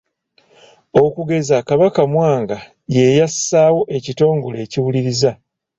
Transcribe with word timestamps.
Okugeza 1.03 1.55
Kabaka 1.67 2.01
Mwanga 2.11 2.57
ye 2.95 3.05
yassaawo 3.19 3.81
ekitongole 3.97 4.57
ekiwuliriza. 4.65 5.31